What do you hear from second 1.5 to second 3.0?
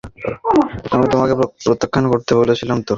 প্রত্যাখান করতে বলেছিলাম তো!